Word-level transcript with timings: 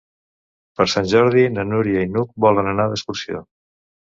Per 0.79 0.87
Sant 0.93 1.09
Jordi 1.11 1.45
na 1.57 1.67
Núria 1.73 2.07
i 2.07 2.09
n'Hug 2.15 2.33
volen 2.47 2.73
anar 2.73 2.87
d'excursió. 2.95 3.45